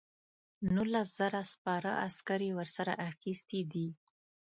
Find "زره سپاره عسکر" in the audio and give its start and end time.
1.19-2.39